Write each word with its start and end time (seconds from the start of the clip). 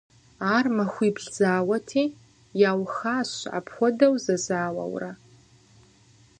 Ар 0.55 0.65
махуибл 0.75 1.25
зауэти, 1.35 2.05
яухащ 2.69 3.31
апхуэдэу 3.57 4.15
зэзауэурэ. 4.23 5.11